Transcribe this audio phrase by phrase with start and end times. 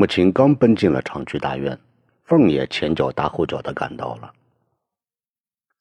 [0.00, 1.76] 母亲刚奔进了厂区大院，
[2.22, 4.32] 凤也前脚搭后脚的赶到了。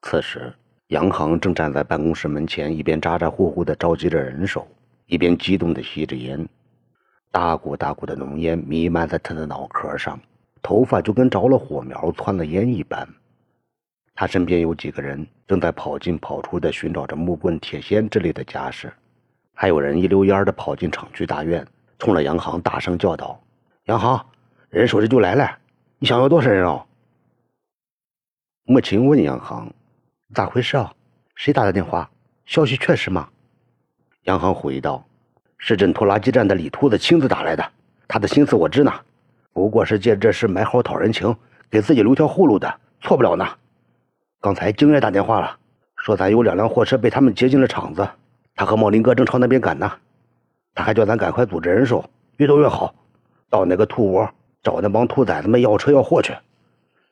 [0.02, 0.52] 此时，
[0.88, 4.68] 杨航正站在办公室门前，一边咋咋呼呼的召集着人手，
[5.06, 6.50] 一边激动的吸着烟。
[7.30, 10.20] 大股大股的浓烟弥漫在他的脑壳上，
[10.64, 13.08] 头发就跟着了火苗窜了烟一般。
[14.16, 18.92] 他身边有几个人正在跑进跑出的寻找着木棍、铁锨之类的家什，
[19.54, 21.64] 还有人一溜烟的跑进厂区大院，
[22.00, 23.40] 冲着杨航大声叫道
[23.88, 24.26] ：“杨航，
[24.70, 25.50] 人手这就来了，
[25.98, 26.86] 你想要多少人啊？”
[28.68, 29.72] 母亲问杨航
[30.36, 30.94] ：“咋回事啊？
[31.36, 32.10] 谁打的电话？
[32.46, 33.30] 消息确实吗？”
[34.24, 35.04] 杨航回道。
[35.58, 37.66] 市镇拖拉机站的李秃子亲自打来的，
[38.10, 38.94] 他的心思我知呢，
[39.54, 41.34] 不过是借这事买好讨人情，
[41.70, 43.48] 给自己留条后路的，错不了呢。
[44.42, 45.58] 刚才京爷打电话了，
[45.96, 48.08] 说咱有两辆货车被他们接进了厂子，
[48.54, 49.92] 他和茂林哥正朝那边赶呢。
[50.76, 52.94] 他还叫咱赶快组织人手，越多越好，
[53.50, 54.30] 到那个兔窝
[54.62, 56.34] 找那帮兔崽子们要车要货去。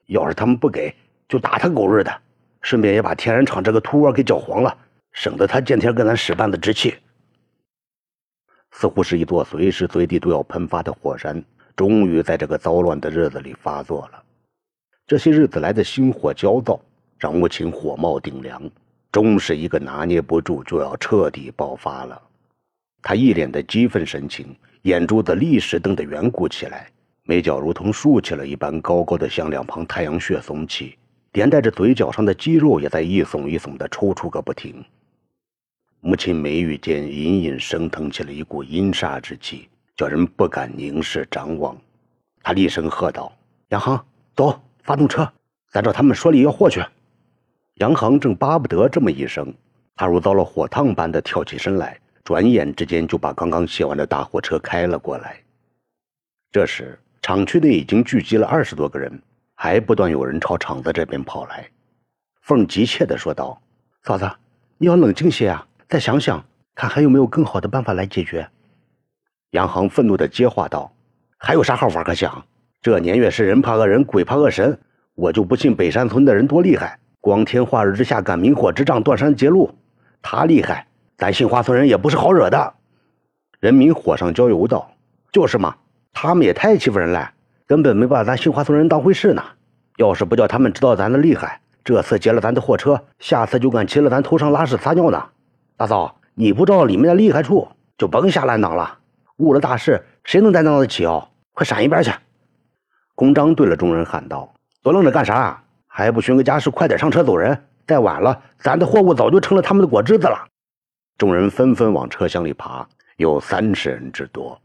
[0.08, 0.94] 要是他们不给，
[1.28, 2.22] 就打他狗日的，
[2.62, 4.78] 顺便也把天然厂这个兔窝给搅黄了，
[5.14, 6.96] 省得他见天跟咱使绊子置气。
[8.72, 11.44] 似乎是一座随时随地都要喷发的火山，
[11.76, 14.22] 终于在这个糟乱的日子里发作了。
[15.08, 16.80] 这些日子来的心火焦躁，
[17.18, 18.62] 让母亲火冒顶梁，
[19.12, 22.22] 终是一个拿捏不住就要彻底爆发了。
[23.02, 26.88] 他一脸的激愤神情，眼珠子立时瞪得圆鼓起来，
[27.23, 30.95] 眉角如同竖起了一般，高高的向两旁太阳穴耸起，
[31.33, 34.86] 连带着嘴角上的肌肉也在一耸一耸的抽搐个不停。
[36.02, 41.75] 母亲眉宇间隐隐升腾起了一股阴煞之气，叫人不敢凝视张望。
[42.44, 43.36] 他厉声喝道
[43.69, 45.28] ：“杨航，走，发动车，
[45.72, 46.80] 咱照他们说里要货去。”
[47.81, 49.52] 杨航正巴不得这么一声，
[49.95, 55.40] 他如遭了火烫般的跳起身来，转眼之间就把刚刚卸完的大货车开了过来。
[56.52, 59.22] 这时，厂区内已经聚集了二十多个人，
[59.54, 61.70] 还不断有人朝厂子这边跑来。
[62.42, 63.62] 凤急切地说道
[64.02, 64.28] ：“嫂子，
[64.80, 66.44] 你要冷静些啊！”再想想，
[66.74, 68.50] 看还有没有更好的办法来解决。
[69.52, 70.92] 杨航愤怒的接话道
[71.38, 72.44] ：“还有啥好法可想？
[72.81, 74.75] 这年月是人怕恶人，鬼怕恶神。
[75.13, 79.72] 我就不信北山村的人多厉害，光天化日之下赶明火执仗，断山截路。
[80.24, 80.88] 他厉害，
[81.18, 82.74] 咱杏花村人也不是好惹的。”
[83.59, 84.92] 人民火上浇油道
[85.31, 85.76] ：“就是嘛，
[86.14, 87.31] 他们也太欺负人了，
[87.66, 89.44] 根本没把咱杏花村人当回事呢。
[89.98, 95.24] 要是不叫他们知道咱的厉害，这次劫了咱的货车，下次就敢骑了咱头上拉屎撒尿呢。”
[95.78, 97.68] 大嫂，你不知道里面的厉害处，
[97.98, 99.00] 就甭瞎乱挡了。
[99.38, 101.28] 误了大事，谁能担当得起哦？
[101.54, 102.12] 快闪一边去！
[103.16, 105.64] 公章对了众人喊道：“都愣着干啥？
[105.88, 107.58] 还不寻个家事，快点上车走人！
[107.88, 110.48] 再晚了，咱的货物早就成了他们的果汁子了。”
[111.18, 114.59] 众人纷纷往车厢里爬，有三十人之多。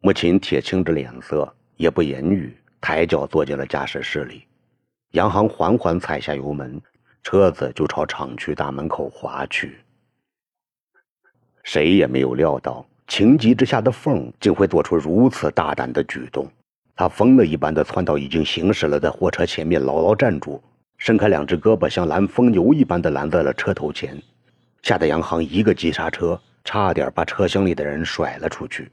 [0.00, 4.44] 母亲铁青着脸色，也不言语，抬脚坐进了驾驶室里。
[5.10, 6.80] 杨航缓缓踩下油门，
[7.22, 9.76] 车子就朝厂区大门口滑去。
[11.64, 16.50] 谁也没有料到，情急之下的凤竟会做出如此大胆的举动。
[16.96, 20.62] 他疯了一般的窜到已经行驶了的货车前面，牢牢站住，
[20.96, 24.20] 伸开两只胳膊，像拦疯牛一般的拦在了车头前，
[24.82, 28.90] 吓得杨航一个急刹车，差点把车厢里的人甩了出去。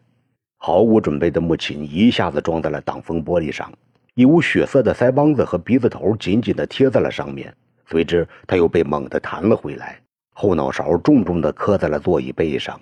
[0.58, 3.72] 毫无准备的母亲一下子撞在了挡风玻璃上，
[4.14, 7.54] 一捂血色的腮帮子和鼻子头紧紧地贴在了上面，
[7.88, 10.00] 随之他又被猛地弹了回来。
[10.34, 12.80] 后脑勺重重地磕在了座椅背上，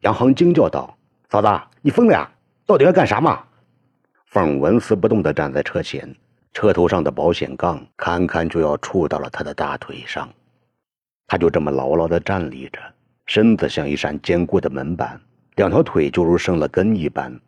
[0.00, 0.96] 杨航惊叫道
[1.30, 1.48] ：“嫂子，
[1.80, 2.30] 你疯了呀？
[2.66, 3.40] 到底要干啥嘛？”
[4.26, 6.12] 凤纹丝不动地站在车前，
[6.52, 10.28] 车头上的保险杠堪堪就要触到了他的大腿上，
[11.32, 12.78] 他就这么牢牢地站立着，
[13.24, 15.18] 身子像一扇坚固的门板，
[15.56, 17.40] 两条腿就如生了根一般，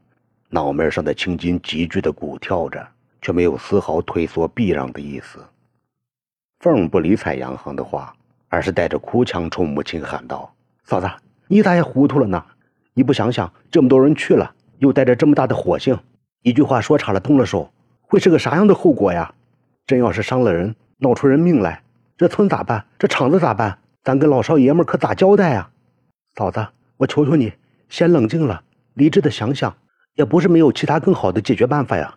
[0.49, 2.83] 脑门上的青筋急剧地鼓跳着，
[3.21, 5.39] 却没有丝毫退缩避让的意思。
[6.61, 8.15] 凤不理睬杨行的话。
[8.49, 10.55] 而是带着哭腔冲母亲喊道
[10.87, 11.11] ：“嫂子，
[11.49, 12.43] 你咋也糊涂了呢？
[12.95, 15.99] 你不想想，这么多人去了，又带着这么大的火性，
[16.43, 17.71] 一句话说差了，动了手，
[18.01, 19.35] 会是个啥样的后果呀？
[19.87, 21.83] 真要是伤了人，闹出人命来，
[22.25, 22.87] 这村咋办？
[22.99, 23.81] 这厂子咋办？
[24.03, 25.71] 咱跟老少爷们可咋交代啊？
[26.35, 26.67] 嫂子，
[26.97, 27.53] 我求求你，
[27.91, 28.63] 先冷静了，
[28.95, 29.77] 理智的想想，
[30.15, 32.15] 也不是没有其他更好的解决办法呀。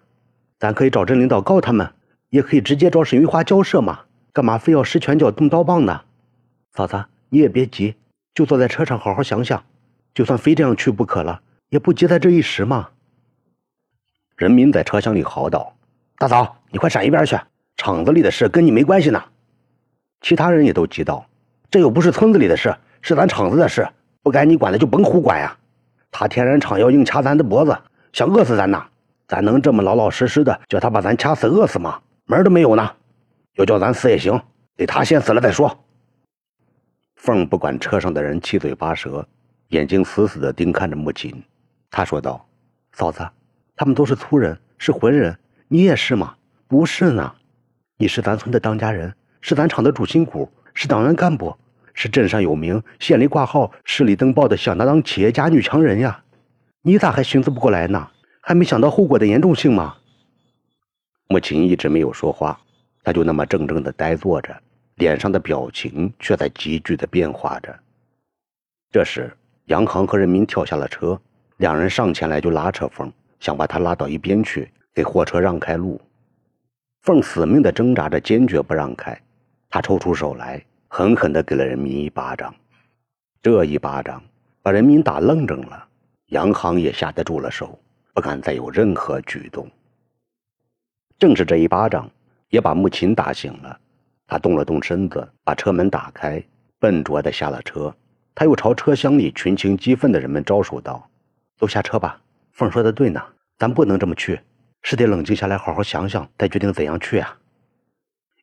[0.59, 1.91] 咱可以找镇领导告他们，
[2.29, 3.99] 也可以直接找沈玉花交涉嘛。
[4.31, 6.03] 干嘛非要使拳脚动刀棒呢？”
[6.71, 7.95] 嫂子，你也别急，
[8.33, 9.61] 就坐在车上好好想想。
[10.13, 12.91] 就算非这样去不可了，也不急在这一时嘛。
[14.37, 15.75] 人民在车厢里嚎道
[16.17, 17.37] ：“大嫂，你快闪一边去！
[17.75, 19.21] 厂子里的事跟你没关系呢。”
[20.21, 21.25] 其他人也都急道
[21.69, 23.87] ：“这又不是村子里的事，是咱厂子的事，
[24.23, 25.57] 不该你管的就甭胡管呀！
[26.11, 27.77] 他天然厂要硬掐咱的脖子，
[28.13, 28.85] 想饿死咱呐！
[29.27, 31.99] 咱能这么老老实实的叫他把咱掐死饿死吗？
[32.25, 32.91] 门都没有呢！
[33.55, 34.41] 要叫咱死也行，
[34.75, 35.77] 得他先死了再说。
[37.15, 39.27] 凤不管车上的人七嘴八舌，
[39.69, 41.43] 眼睛死死的盯看着母亲。
[41.91, 42.47] 他说道
[42.93, 43.27] ：“嫂子，
[43.75, 45.37] 他们都是粗人，是浑人，
[45.67, 46.35] 你也是吗？
[46.67, 47.33] 不是呢，
[47.97, 51.55] 你是咱村的当家人，是咱厂的主心骨，是党员干部，
[51.93, 56.23] 是镇上有名、县里挂号、市里登报的响当当企业家女强人呀！
[56.81, 58.09] 你咋还寻思不过来呢？
[58.41, 59.97] 还没想到后果的严重性吗？”
[61.29, 62.59] 母亲一直没有说话，
[63.03, 64.55] 她就那么怔怔的呆坐着，
[64.95, 67.77] 脸上的表情却在急剧的变化着。
[68.89, 69.35] 这时，
[69.65, 71.19] 杨航和人民跳下了车，
[71.57, 73.11] 两人上前来就拉扯凤，
[73.41, 75.99] 想把她拉到一边去，给货车让开路。
[77.01, 79.21] 凤死命的挣扎着，坚决不让开。
[79.69, 82.53] 他抽出手来，狠狠的给了人民一巴掌。
[83.41, 84.23] 这一巴掌
[84.61, 85.87] 把人民打愣怔了，
[86.27, 87.77] 杨航也吓得住了手，
[88.13, 89.69] 不敢再有任何举动。
[91.19, 92.09] 正是这一巴掌，
[92.49, 93.79] 也把穆琴打醒了。
[94.27, 96.43] 他动了动身子，把车门打开，
[96.79, 97.95] 笨拙的下了车。
[98.35, 101.09] 他又朝车厢里群情激愤的人们招手道
[101.57, 102.21] ：“都下车吧，
[102.51, 103.21] 凤说的对呢，
[103.57, 104.39] 咱不能这么去，
[104.81, 107.37] 是得冷静下来，好好想想，再决定怎样去啊。”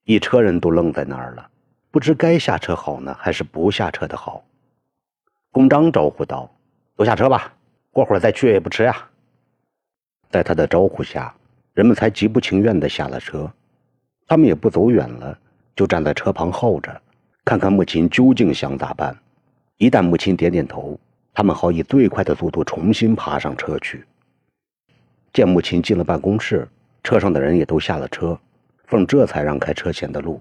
[0.04, 1.48] 一车人都愣在那儿了，
[1.90, 4.44] 不知该下车好呢，还是不下车的好。
[5.50, 6.50] 公章招呼道
[6.96, 7.52] ：“都下车吧，
[7.90, 9.08] 过会儿再去也不迟呀。”
[10.30, 11.34] 在他的招呼下。
[11.74, 13.52] 人们才极不情愿地下了车，
[14.28, 15.36] 他们也不走远了，
[15.74, 17.02] 就站在车旁候着，
[17.44, 19.18] 看看母亲究竟想咋办。
[19.78, 20.96] 一旦母亲点点头，
[21.32, 24.04] 他们好以最快的速度重新爬上车去。
[25.32, 26.68] 见母亲进了办公室，
[27.02, 28.38] 车上的人也都下了车，
[28.86, 30.40] 凤这才让开车前的路，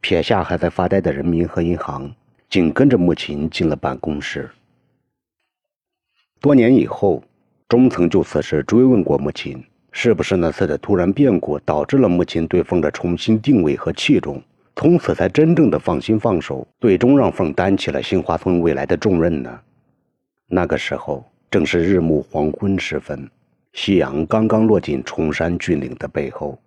[0.00, 2.12] 撇下还在发呆的人民和银行，
[2.48, 4.50] 紧跟着母亲进了办公室。
[6.40, 7.22] 多年以后，
[7.68, 9.64] 中曾就此事追问过母亲。
[9.96, 14.42] 是不是那次的突然变故导致了母亲对凤的重新定位和器重，
[14.74, 19.60] 从此才真正的放心放手，最终让凤担起了新华村未来的重任呢？
[20.48, 23.30] 那个时候正是日暮黄昏时分，
[23.72, 26.58] 夕阳刚刚落进崇山峻岭的背后，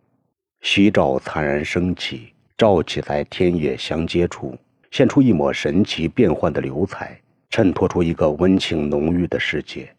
[0.61, 4.57] 夕照灿然升起，照起在天野相接处，
[4.91, 7.19] 现出一抹神奇变幻的流彩，
[7.49, 9.89] 衬托出一个温情浓郁的世界，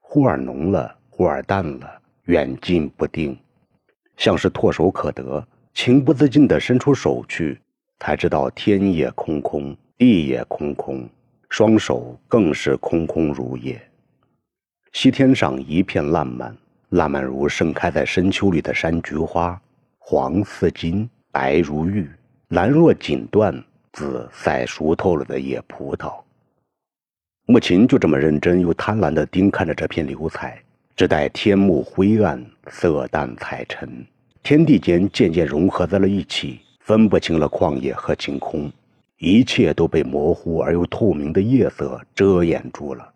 [0.00, 1.90] 忽而浓了，忽而淡了。
[2.24, 3.38] 远近不定，
[4.16, 7.60] 像是唾手可得，情不自禁地伸出手去，
[8.00, 11.08] 才知道天也空空，地也空空，
[11.48, 13.80] 双手更是空空如也。
[14.92, 16.56] 西天上一片烂漫，
[16.88, 19.60] 烂漫如盛开在深秋里的山菊花，
[20.08, 22.08] 黄似金，白如玉，
[22.50, 23.60] 蓝若锦缎，
[23.92, 26.14] 紫赛熟透了的野葡萄。
[27.46, 30.62] 穆琴就这么认真又贪婪地盯看着这片流彩。
[30.94, 34.06] 只待天幕灰暗，色淡彩沉，
[34.44, 38.70] 天地间渐渐融合在了一起，分不清了旷野和晴空，
[39.18, 43.12] 一切都被模糊而又透明的夜色遮掩住了。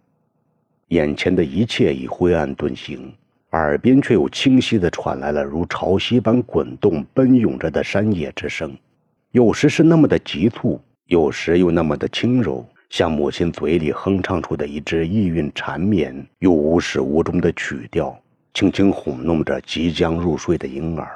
[0.88, 3.14] 眼前的一切已灰暗遁形，
[3.52, 8.76] 耳边却又清晰地传来了如潮汐般滚动奔涌着的山野之声，
[9.32, 12.64] 有时是那么的急促，有时又那么的轻柔。
[12.90, 18.20] 像母亲嘴里哼唱出的一支意韵缠绵又无始无终的曲调，
[18.52, 21.08] 轻轻哄弄着即将入睡的婴儿。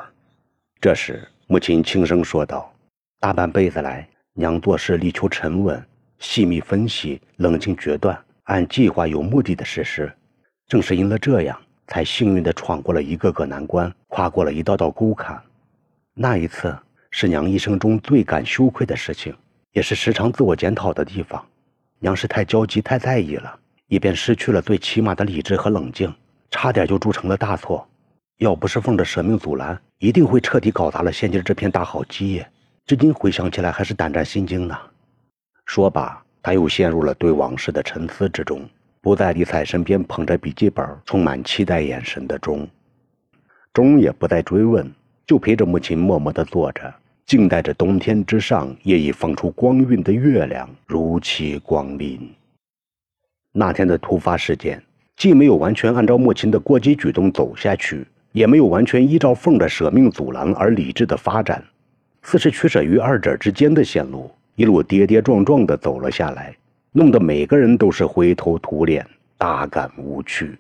[0.81, 2.73] 这时，母亲轻声说道
[3.19, 5.85] ：“大半辈子来，娘做事力求沉稳、
[6.19, 10.13] 细密分析、冷静决断，按计划有目的的实施。
[10.69, 15.41] 正是因了这样，才幸运地闯过了一个个难关，跨过了一道道沟坎。
[16.15, 16.77] 那一次，
[17.11, 19.35] 是娘一生中最感羞愧的事情，
[19.73, 21.45] 也是时常自我检讨的地方。”
[22.01, 26.13] 娘是太焦急、太在意了，以便失去了最起码的理智和冷静，
[26.51, 27.87] 差点就铸成了大错。
[28.39, 32.47] 要不是奉着舍命阻拦，一定会彻底搞砸了现今这片大好基业。
[32.85, 34.77] 至今回想起来，还是胆战心惊呢。
[35.65, 38.69] 说罢，他又陷入了对往事的沉思之中，
[39.05, 42.67] 不再理睬身边捧着笔记本、充满期待眼神的钟。
[43.71, 44.91] 钟也不再追问，
[45.27, 46.91] 就陪着母亲默默地坐着。
[47.27, 52.19] 静待着冬天之上夜已放出光晕的月亮如期光临。
[53.53, 54.83] 那天的突发事件，
[55.17, 61.63] 既没有完全按照母亲的过激举动走下去，也没有完全依照凤的舍命阻拦而理智的发展，
[62.23, 66.57] 似是取舍于二者之间的线路，一路跌跌撞撞的走了下来，
[66.97, 69.05] 弄得每个人都是灰头土脸，
[69.37, 70.57] 大感无趣。